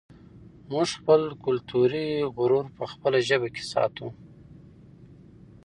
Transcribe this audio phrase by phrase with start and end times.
[0.71, 4.07] موږ خپل کلتوري غرور په خپله ژبه کې ساتو.